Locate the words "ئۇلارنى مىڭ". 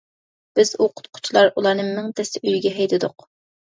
1.53-2.11